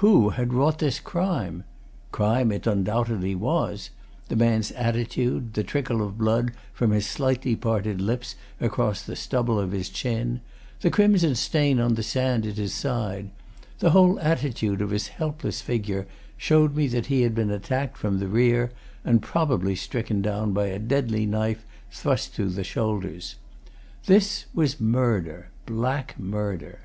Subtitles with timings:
[0.00, 1.62] Who had wrought this crime?
[2.10, 3.90] Crime it undoubtedly was
[4.30, 9.60] the man's attitude, the trickle of blood from his slightly parted lips across the stubble
[9.60, 10.40] of his chin,
[10.80, 13.28] the crimson stain on the sand at his side,
[13.80, 16.06] the whole attitude of his helpless figure,
[16.38, 18.70] showed me that he had been attacked from the rear
[19.04, 23.36] and probably stricken down by a deadly knife thrust through his shoulders.
[24.06, 26.80] This was murder black murder.